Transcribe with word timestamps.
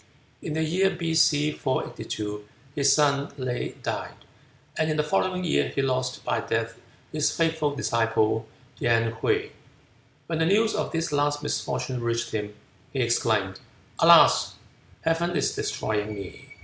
In 0.41 0.53
the 0.53 0.63
year 0.63 0.89
B.C. 0.89 1.51
482 1.51 2.47
his 2.73 2.91
son 2.91 3.31
Le 3.37 3.69
died, 3.69 4.15
and 4.75 4.89
in 4.89 4.97
the 4.97 5.03
following 5.03 5.43
year 5.43 5.67
he 5.69 5.83
lost 5.83 6.25
by 6.25 6.39
death 6.41 6.79
his 7.11 7.29
faithful 7.31 7.75
disciple 7.75 8.47
Yen 8.79 9.11
Hwuy. 9.21 9.51
When 10.25 10.39
the 10.39 10.47
news 10.47 10.73
of 10.73 10.91
this 10.91 11.11
last 11.11 11.43
misfortune 11.43 12.01
reached 12.01 12.31
him, 12.31 12.55
he 12.91 12.99
exclaimed, 13.01 13.59
"Alas! 13.99 14.55
Heaven 15.01 15.35
is 15.35 15.53
destroying 15.53 16.15
me!" 16.15 16.55